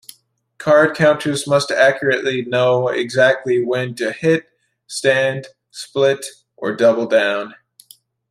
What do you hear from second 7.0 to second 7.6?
down.